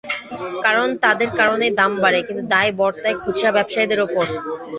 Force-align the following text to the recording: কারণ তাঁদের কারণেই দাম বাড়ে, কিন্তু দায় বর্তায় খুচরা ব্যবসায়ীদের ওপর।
কারণ 0.65 0.87
তাঁদের 1.03 1.29
কারণেই 1.39 1.71
দাম 1.79 1.91
বাড়ে, 2.03 2.19
কিন্তু 2.27 2.43
দায় 2.53 2.71
বর্তায় 2.79 3.17
খুচরা 3.21 3.51
ব্যবসায়ীদের 3.57 3.99
ওপর। 4.01 4.25